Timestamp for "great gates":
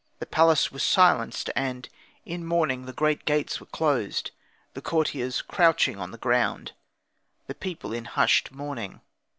2.91-3.59